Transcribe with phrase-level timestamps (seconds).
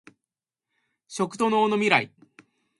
[1.07, 2.11] 食と農のミライ